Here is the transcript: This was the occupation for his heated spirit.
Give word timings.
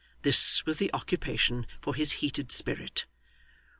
This 0.23 0.65
was 0.65 0.79
the 0.79 0.91
occupation 0.95 1.67
for 1.79 1.93
his 1.93 2.11
heated 2.13 2.51
spirit. 2.51 3.05